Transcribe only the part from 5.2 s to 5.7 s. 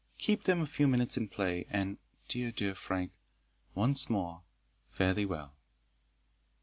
well!"